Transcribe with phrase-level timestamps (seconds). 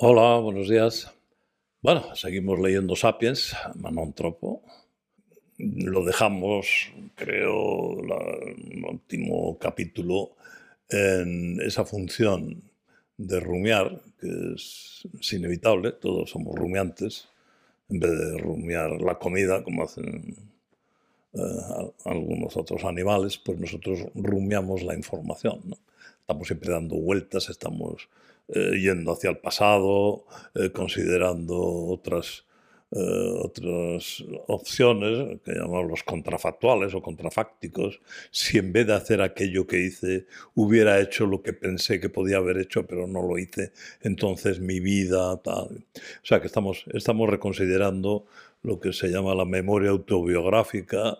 [0.00, 1.12] Hola, buenos días.
[1.82, 4.62] Bueno, seguimos leyendo Sapiens, Manon Tropo.
[5.56, 10.36] Lo dejamos, creo, el último capítulo
[10.88, 12.62] en esa función
[13.16, 17.28] de rumiar, que es, inevitable, todos somos rumiantes,
[17.88, 20.36] en vez de rumiar la comida como hacen
[21.32, 25.76] eh, algunos otros animales, pues nosotros rumiamos la información.
[26.20, 28.08] Estamos siempre dando vueltas, estamos
[28.48, 32.46] eh, yendo hacia el pasado, eh, considerando otras,
[32.90, 32.98] eh,
[33.42, 39.80] otras opciones, que llamamos los contrafactuales o contrafácticos, si en vez de hacer aquello que
[39.80, 44.60] hice, hubiera hecho lo que pensé que podía haber hecho, pero no lo hice, entonces
[44.60, 45.34] mi vida.
[45.34, 45.68] O
[46.22, 48.24] sea que estamos, estamos reconsiderando
[48.62, 51.18] lo que se llama la memoria autobiográfica,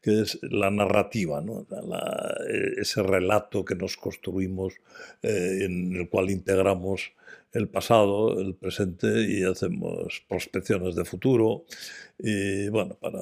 [0.00, 4.74] que es la narrativa, eh, ese relato que nos construimos,
[5.22, 7.12] eh, en el cual integramos
[7.52, 11.64] el pasado, el presente y hacemos prospecciones de futuro.
[12.18, 13.20] Y bueno, para,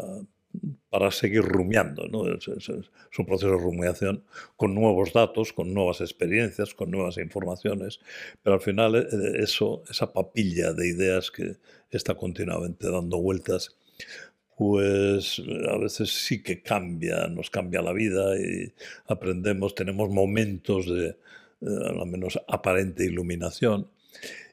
[0.90, 2.06] para seguir rumiando.
[2.08, 2.26] ¿no?
[2.32, 4.24] Es, un proceso de rumiación
[4.56, 8.00] con nuevos datos, con nuevas experiencias, con nuevas informaciones,
[8.42, 9.06] pero al final eh,
[9.38, 11.56] eso, esa papilla de ideas que
[11.90, 13.76] está continuamente dando vueltas,
[14.56, 18.72] pues a veces sí que cambia, nos cambia la vida y
[19.06, 21.16] aprendemos, tenemos momentos de, eh,
[21.60, 23.88] al menos aparente iluminación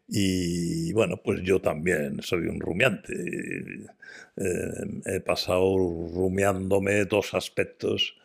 [0.07, 3.13] y bueno, pues yo también soy un rumiante.
[4.35, 5.77] Eh, he pasado
[6.13, 8.15] rumiándome dos aspectos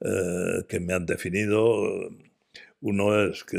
[0.00, 2.10] eh, que me han definido.
[2.80, 3.58] Uno es que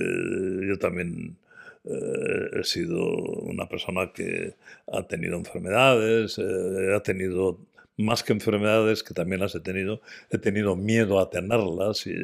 [0.67, 1.37] yo también
[1.85, 3.05] eh, he sido
[3.43, 4.55] una persona que
[4.91, 7.59] ha tenido enfermedades, ha tenido
[7.99, 12.15] más que enfermedades que también las he tenido, he tenido miedo a tenerlas y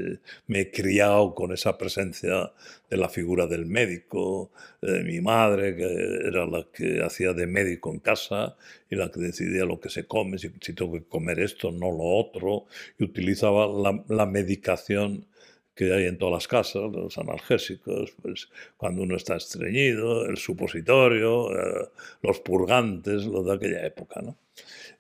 [0.48, 2.54] me he criado con esa presencia
[2.90, 4.52] de la figura del médico,
[4.82, 8.56] de mi madre, que era la que hacía de médico en casa
[8.90, 12.04] y la que decidía lo que se come, si, tengo que comer esto, no lo
[12.04, 12.66] otro,
[12.98, 13.68] y utilizaba
[14.08, 15.26] la, medicación
[15.76, 21.52] que hay en todas las casas, los analgésicos, pues cuando uno está estreñido, el supositorio,
[21.52, 21.90] eh,
[22.22, 24.38] los purgantes, lo de aquella época, ¿no?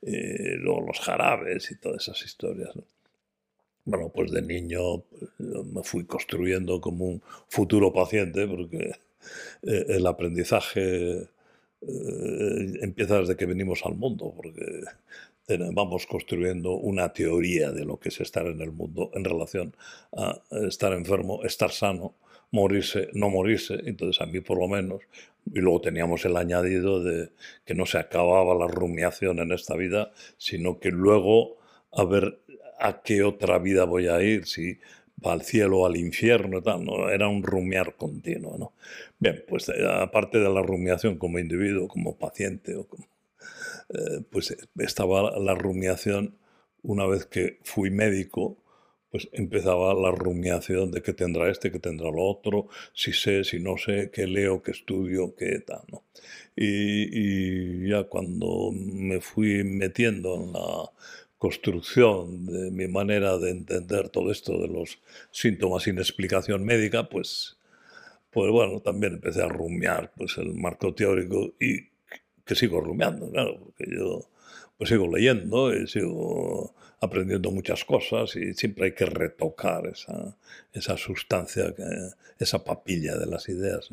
[0.01, 2.71] Eh, luego los jarabes y todas esas historias.
[3.85, 5.03] Bueno, pues de niño
[5.37, 8.91] me fui construyendo como un futuro paciente porque
[9.63, 11.27] eh, el aprendizaje
[11.81, 14.83] eh, empieza desde que venimos al mundo, porque
[15.47, 19.75] vamos construyendo una teoría de lo que es estar en el mundo en relación
[20.16, 22.16] a estar enfermo, estar sano,
[22.51, 23.75] morirse, no morirse.
[23.85, 25.01] Entonces a mí por lo menos
[25.53, 27.29] y luego teníamos el añadido de
[27.66, 31.57] que no se acababa la rumiación en esta vida, sino que luego
[31.91, 32.39] a ver
[32.79, 34.79] a qué otra vida voy a ir, si
[35.23, 37.09] al cielo o al infierno, ¿no?
[37.09, 38.57] era un rumiar continuo.
[38.57, 38.73] ¿no?
[39.19, 43.07] Bien, pues eh, aparte de la rumiación como individuo, como paciente, o como,
[43.90, 46.38] eh, pues estaba la rumiación
[46.84, 48.57] una vez que fui médico,
[49.16, 53.59] pues empezaba la rumiación de qué tendrá este, qué tendrá lo otro, si sé, si
[53.59, 56.03] no sé, qué leo, qué estudio, qué tal, ¿no?
[56.56, 60.91] Y, ya cuando me fui metiendo en la
[61.38, 65.00] construcción de mi manera de entender todo esto de los
[65.31, 67.57] síntomas sin explicación médica, pues,
[68.31, 71.94] pues bueno, también empecé a rumiar pues el marco teórico y
[72.45, 74.29] que sigo rumiando, claro, porque yo
[74.78, 80.38] pues sigo leyendo y sigo aprendiendo muchas cosas y siempre hay que retocar esa,
[80.73, 81.73] esa sustancia,
[82.39, 83.89] esa papilla de las ideas.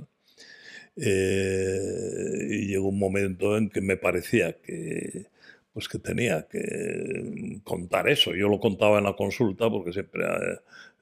[0.96, 5.26] Eh, y llegó un momento en que me parecía que,
[5.72, 8.34] pues que tenía que contar eso.
[8.34, 10.24] Yo lo contaba en la consulta porque siempre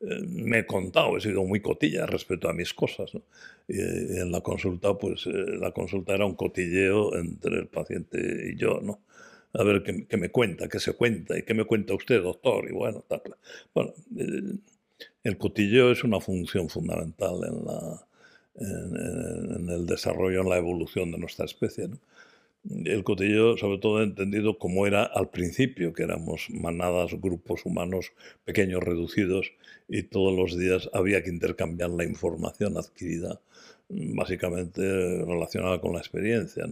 [0.01, 3.13] eh, me he contado, he sido muy cotilla respecto a mis cosas.
[3.69, 8.57] Y, en la consulta, pues eh, la consulta era un cotilleo entre el paciente y
[8.57, 9.01] yo, ¿no?
[9.53, 12.69] a ver qué, me cuenta, qué se cuenta y qué me cuenta usted, doctor.
[12.69, 13.23] Y bueno, tal.
[13.75, 13.93] Bueno,
[15.25, 18.07] el cotilleo es una función fundamental en, la,
[18.55, 21.89] en, el desarrollo, en la evolución de nuestra especie.
[22.69, 28.13] El cotilleo, sobre todo, entendido como era al principio, que éramos manadas, grupos humanos
[28.45, 29.53] pequeños, reducidos,
[29.89, 33.41] y todos los días había que intercambiar la información adquirida,
[33.89, 34.83] básicamente
[35.25, 36.67] relacionada con la experiencia.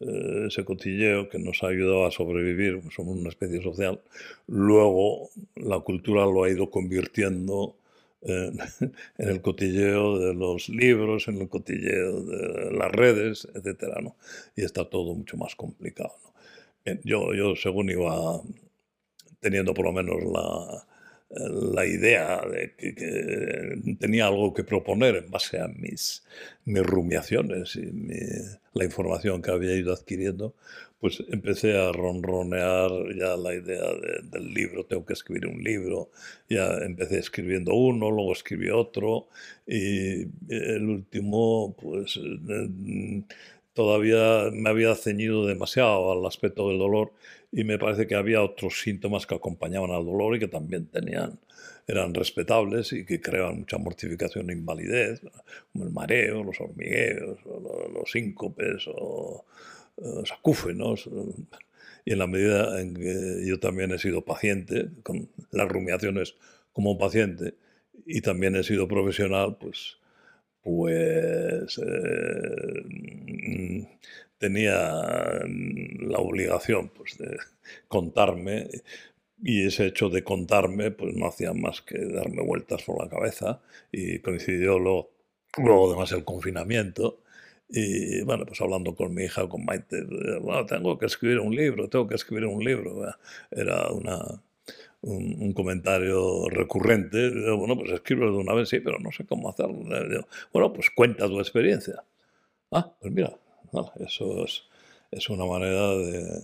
[0.00, 4.00] Eh, ese cotilleo que nos ha ayudado a sobrevivir, somos una especie social,
[4.46, 7.74] luego la cultura lo ha ido convirtiendo
[8.22, 8.58] en,
[9.18, 14.00] el cotilleo de los libros, en el cotilleo de las redes, etc.
[14.02, 14.16] ¿no?
[14.56, 16.16] Y está todo mucho más complicado.
[17.04, 18.40] yo, yo, según iba
[19.40, 20.86] teniendo por lo menos la,
[21.30, 26.24] la idea de que, tenía algo que proponer en base a mis,
[26.64, 27.90] mis rumiaciones y
[28.72, 30.54] la información que había ido adquiriendo,
[31.00, 33.84] pues empecé a ronronear ya la idea
[34.32, 36.10] del libro, tengo que escribir un libro,
[36.48, 39.28] ya empecé escribiendo uno, luego escribí otro.
[39.66, 42.18] Y el último pues
[43.78, 47.12] todavía me había ceñido demasiado al aspecto del dolor
[47.52, 51.38] y me parece que había otros síntomas que acompañaban al dolor y que también tenían,
[51.86, 55.22] eran respetables y que creaban mucha mortificación e invalidez,
[55.72, 57.38] como el mareo, los hormigueos,
[57.94, 59.44] los síncopes o
[59.96, 61.08] los acúfenos.
[62.04, 66.34] Y en la medida en que yo también he sido paciente, con las rumiaciones
[66.72, 67.54] como paciente,
[68.04, 69.98] y también he sido profesional, pues,
[70.68, 72.82] pues eh,
[74.36, 74.74] tenía
[76.00, 77.38] la obligación pues, de
[77.88, 78.68] contarme
[79.42, 83.60] y ese hecho de contarme pues no hacía más que darme vueltas por la cabeza
[83.90, 85.10] y coincidió luego,
[85.56, 87.22] luego además el confinamiento
[87.70, 90.02] y bueno, pues hablando con mi hija, con Maite,
[90.40, 93.04] bueno, tengo que escribir un libro, tengo que escribir un libro.
[93.50, 94.42] Era una,
[95.02, 97.30] un, comentario recurrente.
[97.52, 99.84] Bueno, pues escribo de una vez, sí, pero no sé cómo hacerlo.
[100.52, 102.04] Bueno, pues cuenta tu experiencia.
[102.70, 103.36] Ah, pues mira,
[104.00, 104.64] eso es,
[105.10, 106.42] es, una manera de,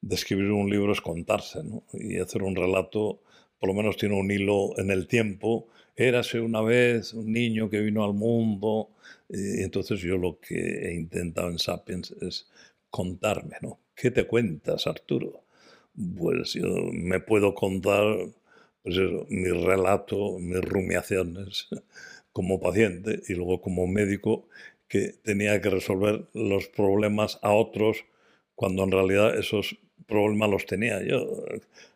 [0.00, 1.82] de, escribir un libro, es contarse, ¿no?
[1.94, 3.20] Y hacer un relato,
[3.58, 5.68] por lo menos tiene un hilo en el tiempo.
[5.96, 8.90] Érase una vez un niño que vino al mundo.
[9.28, 12.48] Y entonces yo lo que he intentado en Sapiens es
[12.90, 13.80] contarme, ¿no?
[13.94, 15.45] ¿Qué te cuentas, Arturo?
[16.18, 18.04] Pues yo me puedo contar
[18.82, 18.96] pues
[19.28, 21.68] mi relato, mis rumiaciones
[22.32, 24.48] como paciente y luego como médico
[24.88, 28.04] que tenía que resolver los problemas a otros
[28.54, 29.76] cuando en realidad esos
[30.06, 31.44] problemas los tenía yo,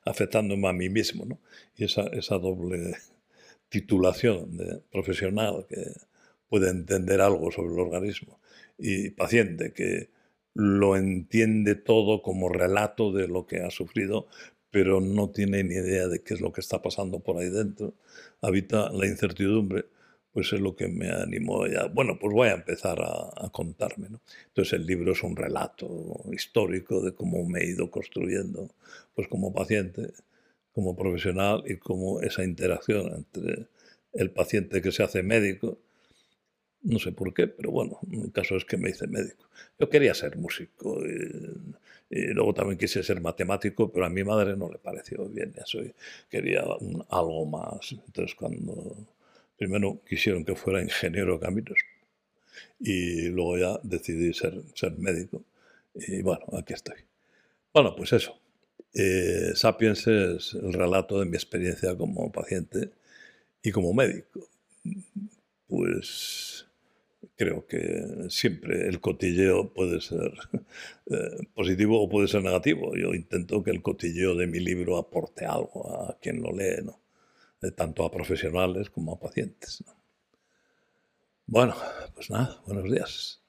[0.05, 1.25] afectándome a mí mismo.
[1.25, 1.39] ¿no?
[1.77, 2.97] Y esa, esa doble
[3.69, 5.93] titulación de profesional que
[6.49, 8.41] puede entender algo sobre el organismo
[8.77, 10.09] y paciente que
[10.55, 14.27] lo entiende todo como relato de lo que ha sufrido,
[14.71, 17.95] pero no tiene ni idea de qué es lo que está pasando por ahí dentro.
[18.41, 19.87] Habita la incertidumbre
[20.33, 21.87] pues es lo que me animó ya.
[21.87, 24.09] Bueno, pues voy a empezar a, contarme.
[24.11, 24.21] ¿no?
[24.49, 28.71] Entonces el libro es un relato histórico de cómo me he ido construyendo,
[29.15, 30.13] pues como paciente,
[30.73, 33.67] como profesional y como esa interacción entre
[34.13, 35.79] el paciente que se hace médico,
[36.83, 39.45] no sé por qué, pero bueno, el caso es que me hice médico.
[39.79, 44.69] Yo quería ser músico y, luego también quise ser matemático, pero a mi madre no
[44.71, 45.79] le pareció bien eso.
[46.29, 46.65] quería
[47.11, 47.93] algo más.
[47.93, 48.97] Entonces cuando
[49.61, 51.79] Primero quisieron que fuera ingeniero caminos
[52.79, 55.45] y luego ya decidí ser, ser médico.
[55.95, 56.97] Y bueno, aquí estoy.
[57.75, 58.41] Bueno, pues eso.
[58.95, 62.89] Eh, Sapiens es el relato de mi experiencia como paciente
[63.63, 64.49] y como médico.
[65.69, 66.67] Pues
[67.37, 70.33] creo que siempre el cotilleo puede ser
[71.07, 72.97] eh, positivo o puede ser negativo.
[72.97, 77.01] Yo intento que el cotilleo de mi libro aporte algo a quien lo lee, ¿no?
[77.77, 79.85] tanto a profesionales como a pacientes.
[81.47, 81.75] Bueno,
[82.15, 83.40] pues nada, buenos días.